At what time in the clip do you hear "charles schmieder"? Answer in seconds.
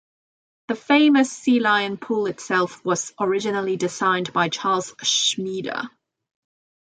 4.49-5.91